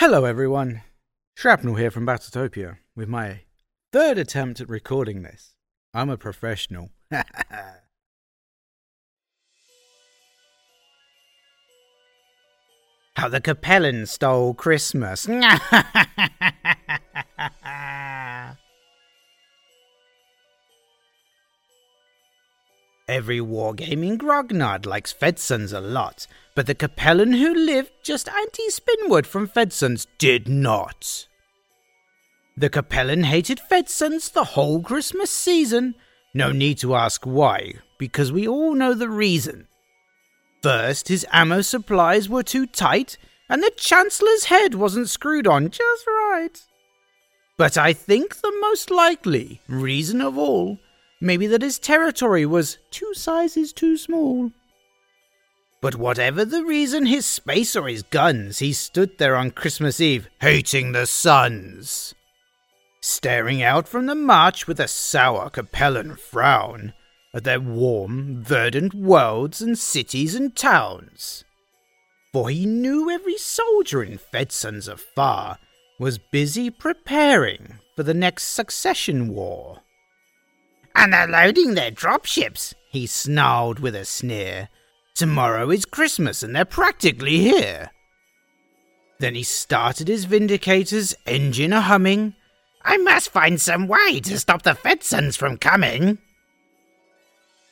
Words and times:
Hello, 0.00 0.24
everyone. 0.24 0.80
Shrapnel 1.36 1.74
here 1.74 1.90
from 1.90 2.06
Battletopia 2.06 2.78
with 2.96 3.06
my 3.06 3.40
third 3.92 4.16
attempt 4.16 4.62
at 4.62 4.68
recording 4.70 5.20
this. 5.20 5.54
I'm 5.92 6.08
a 6.08 6.16
professional. 6.16 6.88
How 7.10 7.24
the 13.28 13.42
Capellan 13.42 14.08
stole 14.08 14.54
Christmas. 14.54 15.28
Every 23.10 23.40
wargaming 23.40 24.18
grognard 24.18 24.86
likes 24.86 25.12
Fedsuns 25.12 25.76
a 25.76 25.80
lot, 25.80 26.28
but 26.54 26.68
the 26.68 26.76
Capellan 26.76 27.36
who 27.36 27.52
lived 27.52 27.90
just 28.04 28.28
anti-Spinward 28.28 29.26
from 29.26 29.48
Fedsuns 29.48 30.06
did 30.18 30.48
not. 30.48 31.26
The 32.56 32.70
Capellan 32.70 33.24
hated 33.24 33.58
Fedsuns 33.68 34.30
the 34.30 34.44
whole 34.54 34.80
Christmas 34.80 35.28
season. 35.28 35.96
No 36.34 36.52
need 36.52 36.78
to 36.78 36.94
ask 36.94 37.26
why, 37.26 37.72
because 37.98 38.30
we 38.30 38.46
all 38.46 38.76
know 38.76 38.94
the 38.94 39.08
reason. 39.08 39.66
First, 40.62 41.08
his 41.08 41.26
ammo 41.32 41.62
supplies 41.62 42.28
were 42.28 42.44
too 42.44 42.64
tight, 42.64 43.18
and 43.48 43.60
the 43.60 43.72
Chancellor's 43.76 44.44
head 44.44 44.76
wasn't 44.76 45.10
screwed 45.10 45.48
on 45.48 45.70
just 45.70 46.06
right. 46.06 46.62
But 47.56 47.76
I 47.76 47.92
think 47.92 48.36
the 48.36 48.56
most 48.60 48.88
likely 48.88 49.62
reason 49.66 50.20
of 50.20 50.38
all 50.38 50.78
Maybe 51.20 51.46
that 51.48 51.62
his 51.62 51.78
territory 51.78 52.46
was 52.46 52.78
two 52.90 53.12
sizes 53.14 53.72
too 53.72 53.96
small. 53.96 54.52
But 55.82 55.96
whatever 55.96 56.44
the 56.44 56.64
reason, 56.64 57.06
his 57.06 57.26
space 57.26 57.74
or 57.76 57.88
his 57.88 58.02
guns, 58.02 58.58
he 58.58 58.72
stood 58.72 59.18
there 59.18 59.36
on 59.36 59.50
Christmas 59.50 60.00
Eve, 60.00 60.28
hating 60.40 60.92
the 60.92 61.06
suns. 61.06 62.14
Staring 63.00 63.62
out 63.62 63.88
from 63.88 64.06
the 64.06 64.14
march 64.14 64.66
with 64.66 64.78
a 64.78 64.88
sour 64.88 65.48
Capellan 65.50 66.16
frown 66.16 66.92
at 67.32 67.44
their 67.44 67.60
warm, 67.60 68.42
verdant 68.42 68.92
worlds 68.92 69.62
and 69.62 69.78
cities 69.78 70.34
and 70.34 70.54
towns. 70.54 71.44
For 72.32 72.50
he 72.50 72.66
knew 72.66 73.10
every 73.10 73.38
soldier 73.38 74.02
in 74.02 74.18
Fedsuns 74.18 74.88
afar 74.88 75.58
was 75.98 76.18
busy 76.18 76.70
preparing 76.70 77.78
for 77.96 78.02
the 78.02 78.14
next 78.14 78.44
succession 78.44 79.28
war. 79.28 79.80
And 80.94 81.12
they're 81.12 81.28
loading 81.28 81.74
their 81.74 81.90
dropships, 81.90 82.74
he 82.90 83.06
snarled 83.06 83.78
with 83.78 83.94
a 83.94 84.04
sneer. 84.04 84.68
Tomorrow 85.14 85.70
is 85.70 85.84
Christmas 85.84 86.42
and 86.42 86.54
they're 86.54 86.64
practically 86.64 87.38
here. 87.38 87.90
Then 89.18 89.34
he 89.34 89.42
started 89.42 90.08
his 90.08 90.24
Vindicator's 90.24 91.14
engine 91.26 91.72
a 91.72 91.82
humming. 91.82 92.34
I 92.82 92.96
must 92.96 93.30
find 93.30 93.60
some 93.60 93.86
way 93.86 94.20
to 94.20 94.38
stop 94.38 94.62
the 94.62 94.70
Fedsuns 94.70 95.36
from 95.36 95.58
coming. 95.58 96.18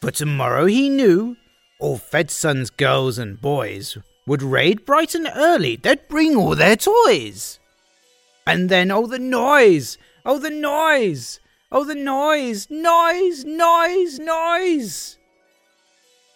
For 0.01 0.11
tomorrow 0.11 0.67
he 0.67 0.91
knew 0.91 1.37
all 1.81 1.99
Fedsuns 1.99 2.77
girls 2.77 3.19
and 3.19 3.41
boys 3.41 3.97
would 4.27 4.43
raid 4.43 4.85
bright 4.85 5.15
and 5.15 5.29
early. 5.35 5.77
They'd 5.77 6.07
bring 6.09 6.37
all 6.37 6.55
their 6.55 6.77
toys. 6.77 7.59
And 8.47 8.69
then, 8.69 8.91
oh, 8.91 9.07
the 9.07 9.19
noise! 9.19 9.99
Oh, 10.25 10.39
the 10.39 10.51
noise! 10.51 11.41
Oh, 11.71 11.85
the 11.85 11.95
noise, 11.95 12.69
noise, 12.71 13.45
noise, 13.45 14.19
noise! 14.19 15.19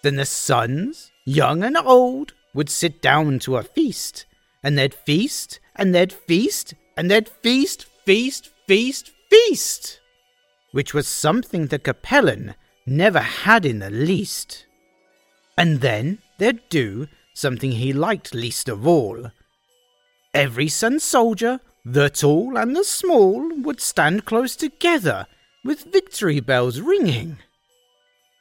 Then 0.02 0.16
the 0.16 0.26
sons, 0.26 1.10
young 1.24 1.64
and 1.64 1.76
old, 1.76 2.34
would 2.52 2.68
sit 2.68 3.00
down 3.00 3.38
to 3.40 3.56
a 3.56 3.62
feast, 3.62 4.26
and 4.62 4.76
they'd 4.76 4.92
feast, 4.92 5.58
and 5.74 5.94
they'd 5.94 6.12
feast, 6.12 6.74
and 6.98 7.10
they'd 7.10 7.30
feast, 7.30 7.86
feast, 8.04 8.50
feast, 8.66 9.10
feast! 9.30 10.00
Which 10.72 10.92
was 10.92 11.08
something 11.08 11.66
the 11.66 11.78
Capellan 11.78 12.54
never 12.84 13.20
had 13.20 13.64
in 13.64 13.78
the 13.78 13.90
least. 13.90 14.66
And 15.56 15.80
then 15.80 16.18
they'd 16.38 16.68
do 16.68 17.08
something 17.32 17.72
he 17.72 17.94
liked 17.94 18.34
least 18.34 18.68
of 18.68 18.86
all. 18.86 19.30
Every 20.34 20.68
Sun 20.68 21.00
soldier 21.00 21.60
the 21.84 22.08
tall 22.08 22.56
and 22.56 22.76
the 22.76 22.84
small 22.84 23.48
would 23.62 23.80
stand 23.80 24.24
close 24.24 24.54
together 24.54 25.26
with 25.64 25.92
victory 25.92 26.40
bells 26.40 26.80
ringing. 26.80 27.38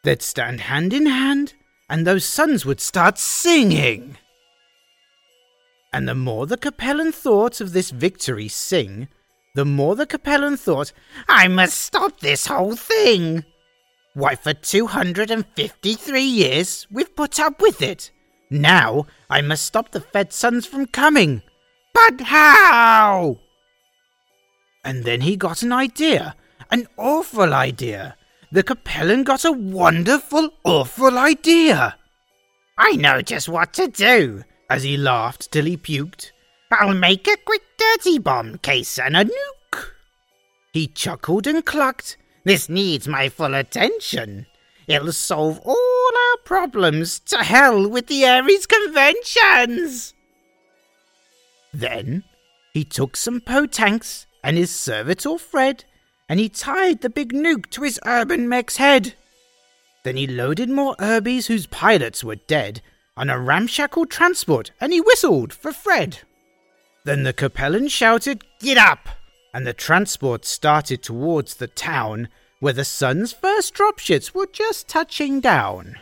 They'd 0.03 0.22
stand 0.22 0.62
hand 0.62 0.94
in 0.94 1.06
hand, 1.06 1.53
and 1.90 2.06
those 2.06 2.25
sons 2.25 2.66
would 2.66 2.80
start 2.80 3.18
singing. 3.18 4.18
And 5.94 6.07
the 6.07 6.16
more 6.16 6.47
the 6.47 6.57
Capellan 6.57 7.13
thought 7.13 7.62
of 7.62 7.74
this 7.74 7.91
victory 7.91 8.47
sing, 8.47 9.09
the 9.56 9.66
more 9.66 9.96
the 9.96 10.07
Capellan 10.07 10.57
thought, 10.57 10.94
I 11.28 11.47
must 11.47 11.78
stop 11.78 12.19
this 12.19 12.47
whole 12.47 12.75
thing. 12.75 13.44
Why, 14.13 14.35
for 14.35 14.53
253 14.53 16.22
years 16.22 16.88
we've 16.90 17.16
put 17.16 17.40
up 17.40 17.62
with 17.62 17.81
it. 17.81 18.12
Now 18.50 19.06
I 19.30 19.41
must 19.41 19.66
stop 19.66 19.91
the 19.91 20.01
Fed 20.01 20.31
suns 20.31 20.66
from 20.66 20.85
coming. 20.85 21.41
But 21.94 22.22
how? 22.22 23.40
And 24.84 25.03
then 25.03 25.22
he 25.22 25.35
got 25.35 25.62
an 25.62 25.72
idea, 25.72 26.35
an 26.72 26.88
awful 26.97 27.53
idea. 27.53 28.16
The 28.52 28.63
Capellan 28.63 29.24
got 29.24 29.46
a 29.46 29.52
wonderful, 29.52 30.50
awful 30.63 31.18
idea. 31.18 31.96
I 32.78 32.94
know 32.94 33.22
just 33.22 33.47
what 33.47 33.74
to 33.74 33.88
do, 33.88 34.44
as 34.69 34.84
he 34.84 34.97
laughed 34.97 35.51
till 35.51 35.66
he 35.66 35.78
puked. 35.78 36.31
I'll 36.72 36.94
make 36.94 37.28
a 37.28 37.38
quick 37.46 37.62
dirty 37.78 38.18
bomb 38.18 38.57
case 38.57 38.97
and 38.97 39.16
a 39.16 39.25
nuke. 39.25 39.91
He 40.74 40.88
chuckled 40.88 41.47
and 41.47 41.66
clucked. 41.66 42.18
This 42.44 42.69
needs 42.69 43.07
my 43.07 43.30
full 43.30 43.53
attention. 43.53 44.47
It'll 44.88 45.12
solve 45.12 45.59
all 45.63 46.12
our 46.31 46.38
problems. 46.44 47.19
To 47.19 47.38
hell 47.38 47.88
with 47.88 48.07
the 48.07 48.25
Ares 48.25 48.66
conventions! 48.66 50.13
Then 51.74 52.24
he 52.74 52.84
took 52.84 53.16
some 53.16 53.42
potanks 53.42 54.26
and 54.44 54.58
his 54.58 54.74
servitor 54.74 55.38
Fred, 55.38 55.86
and 56.28 56.40
he 56.40 56.50
tied 56.50 57.02
the 57.02 57.09
big 57.09 57.34
nuke 57.34 57.70
to 57.72 57.84
his 57.84 58.00
UrbanMech's 58.06 58.78
head. 58.78 59.16
Then 60.04 60.18
he 60.18 60.26
loaded 60.26 60.70
more 60.70 60.96
Urbies 60.98 61.48
whose 61.48 61.68
pilots 61.68 62.24
were 62.24 62.36
dead 62.36 62.81
on 63.16 63.30
a 63.30 63.40
ramshackle 63.40 64.08
transport, 64.08 64.72
and 64.80 64.94
he 64.94 65.02
whistled 65.02 65.54
for 65.54 65.72
Fred. 65.72 66.20
Then 67.04 67.24
the 67.24 67.34
Capellan 67.34 67.90
shouted, 67.90 68.44
Get 68.60 68.78
up! 68.78 69.10
And 69.54 69.68
the 69.68 69.74
transport 69.74 70.46
started 70.46 71.04
towards 71.04 71.56
the 71.56 71.68
town 71.68 72.30
where 72.60 72.74
the 72.74 72.86
sun's 72.86 73.34
first 73.34 73.74
dropships 73.74 74.34
were 74.34 74.48
just 74.52 74.88
touching 74.88 75.42
down. 75.42 75.96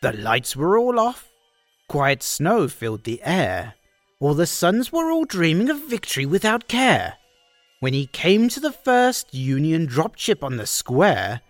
The 0.00 0.12
lights 0.12 0.56
were 0.56 0.78
all 0.78 0.98
off. 0.98 1.28
Quiet 1.88 2.22
snow 2.22 2.68
filled 2.68 3.04
the 3.04 3.20
air, 3.22 3.74
while 4.20 4.34
the 4.34 4.46
sons 4.46 4.92
were 4.92 5.10
all 5.10 5.24
dreaming 5.24 5.70
of 5.70 5.88
victory 5.88 6.26
without 6.26 6.68
care. 6.68 7.14
When 7.80 7.94
he 7.94 8.06
came 8.06 8.50
to 8.50 8.60
the 8.60 8.70
first 8.70 9.34
Union 9.34 9.88
dropship 9.88 10.44
on 10.44 10.56
the 10.56 10.66
square, 10.66 11.40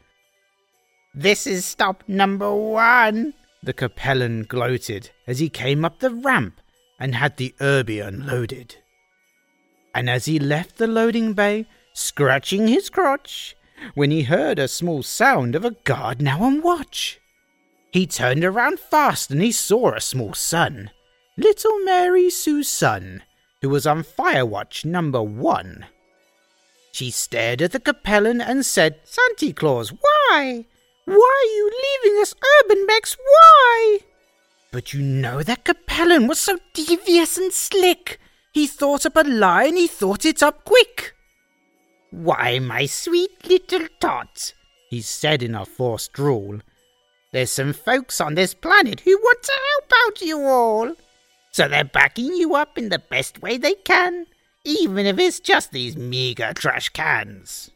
This 1.13 1.49
is 1.49 1.65
stop 1.65 2.05
number 2.07 2.55
one, 2.55 3.35
the 3.61 3.75
Capellan 3.75 4.47
gloated 4.47 5.11
as 5.27 5.41
he 5.41 5.49
came 5.49 5.85
up 5.85 5.99
the 5.99 6.15
ramp 6.15 6.61
and 6.99 7.17
had 7.17 7.37
the 7.37 7.53
Urbie 7.61 7.99
unloaded. 7.99 8.77
And 9.93 10.09
as 10.09 10.27
he 10.27 10.39
left 10.39 10.77
the 10.77 10.87
loading 10.87 11.33
bay, 11.33 11.67
scratching 11.93 12.69
his 12.69 12.89
crotch, 12.89 13.57
when 13.95 14.13
he 14.13 14.23
heard 14.23 14.61
a 14.61 14.69
small 14.69 15.03
sound 15.03 15.57
of 15.57 15.65
a 15.65 15.73
guard 15.73 16.23
now 16.23 16.45
on 16.45 16.63
watch, 16.63 17.19
he 17.91 18.07
turned 18.07 18.45
around 18.45 18.79
fast 18.79 19.33
and 19.33 19.43
he 19.43 19.51
saw 19.51 19.93
a 19.93 20.01
small 20.01 20.35
son, 20.35 20.91
little 21.37 21.79
Mary 21.81 22.31
Sue's 22.31 22.69
son, 22.69 23.23
who 23.63 23.69
was 23.69 23.87
on 23.87 24.03
fire 24.03 24.47
watch 24.47 24.85
number 24.85 25.23
one. 25.23 25.87
She 26.93 27.11
stared 27.11 27.63
at 27.63 27.73
the 27.73 27.81
Capellan 27.81 28.41
and 28.41 28.67
said, 28.67 29.01
Santa 29.05 29.53
Claus, 29.53 29.91
why? 29.91 30.67
Why 31.05 31.15
are 31.15 31.55
you 31.57 31.73
leaving 32.05 32.21
us 32.21 32.35
UrbanMechs? 32.35 33.17
Why? 33.17 33.99
But 34.73 34.93
you 34.93 35.01
know 35.01 35.43
that 35.43 35.65
Capellan 35.65 36.29
was 36.29 36.39
so 36.39 36.59
devious 36.73 37.37
and 37.37 37.53
slick. 37.53 38.19
He 38.53 38.67
thought 38.67 39.07
up 39.07 39.17
a 39.17 39.23
lie 39.23 39.65
and 39.65 39.79
he 39.79 39.87
thought 39.87 40.25
it 40.25 40.43
up 40.43 40.65
quick. 40.65 41.15
Why, 42.11 42.59
my 42.59 42.87
sweet 42.87 43.47
little 43.49 43.87
tot, 44.01 44.53
he 44.89 45.01
said 45.01 45.43
in 45.43 45.55
a 45.55 45.65
forced 45.65 46.13
drawl, 46.13 46.59
there's 47.33 47.53
some 47.53 47.73
folks 47.73 48.21
on 48.21 48.35
this 48.35 48.55
planet 48.55 49.01
who 49.01 49.17
want 49.17 49.43
to 49.45 49.53
help 49.53 49.93
out 50.07 50.21
you 50.21 50.41
all. 50.41 50.95
So 51.53 51.69
they're 51.69 51.85
backing 51.85 52.35
you 52.37 52.55
up 52.55 52.79
in 52.79 52.89
the 52.89 52.99
best 52.99 53.43
way 53.43 53.57
they 53.57 53.75
can 53.75 54.27
even 54.65 55.07
if 55.07 55.19
it's 55.19 55.41
just 55.41 55.73
these 55.73 55.97
meager 55.97 56.53
trash 56.53 56.89
cans. 56.91 57.71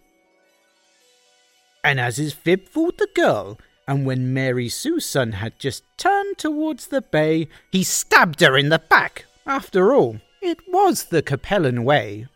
And 1.83 2.01
as 2.01 2.17
his 2.17 2.33
fib 2.33 2.69
fooled 2.69 2.99
the 2.99 3.09
girl, 3.15 3.59
and 3.87 4.07
when 4.07 4.33
Mary 4.33 4.69
Sue's 4.69 5.05
son 5.05 5.33
had 5.33 5.59
just 5.59 5.85
turned 5.99 6.39
towards 6.39 6.87
the 6.87 7.03
bay, 7.03 7.49
he 7.71 7.83
stabbed 7.83 8.41
her 8.41 8.57
in 8.57 8.71
the 8.71 8.79
back. 8.79 9.27
After 9.47 9.95
all, 9.95 10.21
It 10.41 10.59
was 10.69 11.05
the 11.05 11.23
Capellan 11.23 11.85
way. 11.85 12.27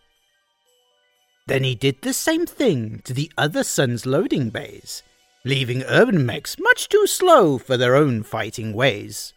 Then 1.46 1.62
he 1.62 1.74
did 1.74 2.00
the 2.00 2.14
same 2.14 2.46
thing 2.46 3.02
to 3.04 3.12
the 3.12 3.30
other 3.36 3.62
Suns 3.62 4.06
loading 4.06 4.48
bays, 4.48 5.02
leaving 5.44 5.80
UrbanMechs 5.80 6.58
much 6.58 6.88
too 6.88 7.06
slow 7.06 7.58
for 7.58 7.76
their 7.76 7.96
own 7.96 8.22
fighting 8.22 8.72
ways. 8.72 9.34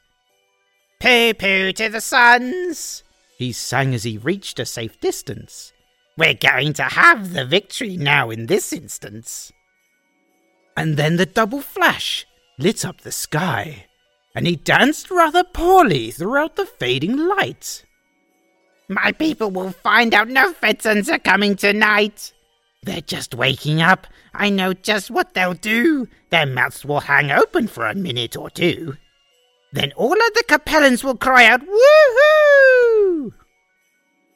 Poo 1.01 1.33
poo 1.33 1.71
to 1.71 1.89
the 1.89 1.99
Suns, 1.99 3.03
he 3.35 3.51
sang 3.51 3.95
as 3.95 4.03
he 4.03 4.19
reached 4.19 4.59
a 4.59 4.67
safe 4.67 4.99
distance. 4.99 5.73
We're 6.15 6.35
going 6.35 6.73
to 6.73 6.83
have 6.83 7.33
the 7.33 7.43
victory 7.43 7.97
now 7.97 8.29
in 8.29 8.45
this 8.45 8.71
instance. 8.71 9.51
And 10.77 10.97
then 10.97 11.15
the 11.15 11.25
double 11.25 11.61
flash 11.61 12.27
lit 12.59 12.85
up 12.85 13.01
the 13.01 13.11
sky, 13.11 13.87
and 14.35 14.45
he 14.45 14.55
danced 14.55 15.09
rather 15.09 15.43
poorly 15.43 16.11
throughout 16.11 16.55
the 16.55 16.67
fading 16.67 17.17
light. 17.17 17.83
My 18.87 19.11
people 19.11 19.49
will 19.49 19.71
find 19.71 20.13
out 20.13 20.27
no 20.27 20.53
Fedsuns 20.53 21.11
are 21.11 21.17
coming 21.17 21.55
tonight. 21.55 22.31
They're 22.83 23.01
just 23.01 23.33
waking 23.33 23.81
up. 23.81 24.05
I 24.35 24.51
know 24.51 24.73
just 24.73 25.09
what 25.09 25.33
they'll 25.33 25.55
do. 25.55 26.07
Their 26.29 26.45
mouths 26.45 26.85
will 26.85 26.99
hang 26.99 27.31
open 27.31 27.67
for 27.67 27.87
a 27.87 27.95
minute 27.95 28.37
or 28.37 28.51
two. 28.51 28.97
Then 29.73 29.93
all 29.95 30.13
of 30.13 30.33
the 30.33 30.43
Capellans 30.47 31.03
will 31.03 31.15
cry 31.15 31.45
out, 31.45 31.61
Woohoo! 31.61 33.31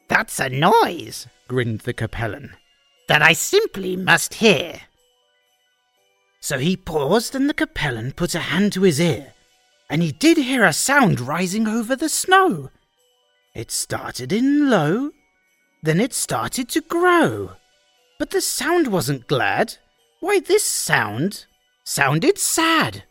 That's 0.08 0.40
a 0.40 0.48
noise, 0.48 1.26
grinned 1.48 1.80
the 1.80 1.92
Capellan, 1.92 2.54
that 3.08 3.22
I 3.22 3.32
simply 3.34 3.96
must 3.96 4.34
hear. 4.34 4.82
So 6.40 6.58
he 6.58 6.76
paused, 6.76 7.34
and 7.34 7.48
the 7.48 7.54
Capellan 7.54 8.12
put 8.12 8.34
a 8.34 8.40
hand 8.40 8.72
to 8.74 8.82
his 8.82 9.00
ear, 9.00 9.34
and 9.90 10.02
he 10.02 10.12
did 10.12 10.38
hear 10.38 10.64
a 10.64 10.72
sound 10.72 11.20
rising 11.20 11.66
over 11.66 11.96
the 11.96 12.08
snow. 12.08 12.70
It 13.54 13.70
started 13.70 14.32
in 14.32 14.70
low, 14.70 15.10
then 15.82 16.00
it 16.00 16.14
started 16.14 16.68
to 16.70 16.80
grow. 16.80 17.52
But 18.18 18.30
the 18.30 18.40
sound 18.40 18.88
wasn't 18.88 19.26
glad. 19.26 19.76
Why, 20.20 20.40
this 20.40 20.64
sound 20.64 21.46
sounded 21.84 22.38
sad. 22.38 23.04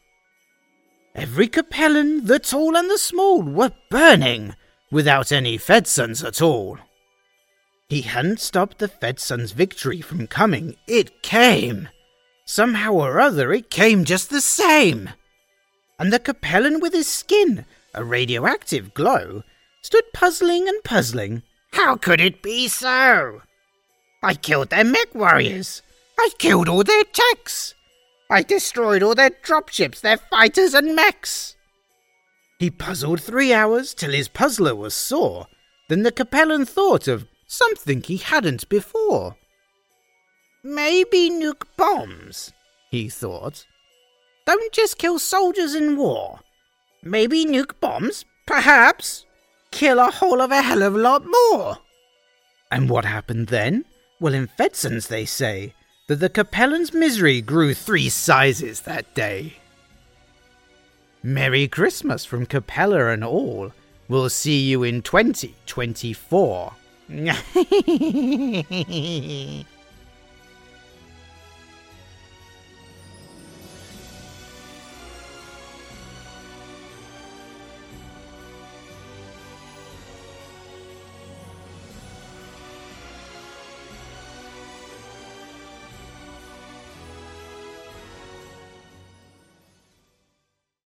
Every 1.16 1.48
Capellan, 1.48 2.28
the 2.28 2.40
tall 2.40 2.76
and 2.76 2.90
the 2.92 2.98
small, 2.98 3.42
were 3.42 3.72
burning 3.90 4.54
without 4.92 5.32
any 5.32 5.58
Fedsuns 5.58 6.26
at 6.28 6.42
all. 6.42 6.78
He 7.88 8.02
hadn't 8.02 8.42
stopped 8.42 8.80
the 8.80 8.90
Fedsun's 8.90 9.54
victory 9.54 10.02
from 10.02 10.28
coming. 10.28 10.76
It 10.88 11.22
came. 11.22 11.88
Somehow 12.46 12.94
or 12.94 13.22
other, 13.22 13.54
it 13.54 13.70
came 13.70 14.04
just 14.04 14.30
the 14.30 14.42
same. 14.42 15.10
And 15.98 16.12
the 16.12 16.20
Capellan 16.20 16.82
with 16.82 16.94
his 16.94 17.08
skin, 17.08 17.66
a 17.94 18.04
radioactive 18.04 18.94
glow, 18.94 19.44
stood 19.82 20.04
puzzling 20.14 20.68
and 20.68 20.84
puzzling. 20.84 21.44
How 21.72 21.96
could 21.96 22.20
it 22.20 22.44
be 22.44 22.68
so? 22.68 23.42
I 24.22 24.34
killed 24.34 24.70
their 24.70 24.84
mech 24.84 25.16
warriors. 25.16 25.82
I 26.20 26.30
killed 26.40 26.68
all 26.68 26.84
their 26.84 27.04
techs. 27.04 27.74
I 28.36 28.42
destroyed 28.42 29.02
all 29.02 29.16
their 29.16 29.30
dropships, 29.30 30.02
their 30.02 30.18
fighters 30.18 30.74
and 30.74 30.94
mechs. 30.94 31.56
He 32.60 32.70
puzzled 32.70 33.22
three 33.22 33.54
hours 33.54 33.94
till 33.94 34.12
his 34.12 34.28
puzzler 34.28 34.76
was 34.76 34.94
sore. 34.94 35.48
Then 35.88 36.04
the 36.04 36.12
Capellan 36.12 36.68
thought 36.68 37.08
of 37.08 37.30
something 37.48 38.04
he 38.04 38.18
hadn't 38.18 38.68
before. 38.68 39.38
Maybe 40.66 41.30
nuke 41.30 41.64
bombs, 41.78 42.52
he 42.92 43.08
thought. 43.08 43.66
Don't 44.46 44.74
just 44.74 44.98
kill 44.98 45.18
soldiers 45.18 45.74
in 45.74 45.96
war. 45.96 46.42
Maybe 47.04 47.46
nuke 47.46 47.80
bombs, 47.80 48.26
perhaps, 48.46 49.26
kill 49.72 49.98
a 49.98 50.12
whole 50.12 50.42
of 50.42 50.52
a 50.52 50.62
hell 50.62 50.84
of 50.84 50.94
a 50.94 51.00
lot 51.00 51.24
more. 51.26 51.78
And 52.70 52.90
what 52.90 53.06
happened 53.06 53.48
then? 53.48 53.86
Well, 54.20 54.34
in 54.34 54.50
Fedsuns 54.60 55.08
they 55.08 55.24
say 55.24 55.74
that 56.08 56.18
the 56.18 56.30
Capellan's 56.30 56.94
misery 56.94 57.42
grew 57.42 57.74
three 57.74 58.10
sizes 58.10 58.82
that 58.82 59.12
day. 59.16 59.56
Merry 61.24 61.68
Christmas 61.68 62.26
from 62.26 62.46
Capella 62.46 63.10
and 63.10 63.24
all. 63.24 63.72
We'll 64.08 64.30
see 64.30 64.62
you 64.62 64.84
in 64.84 65.02
2024. 65.02 66.74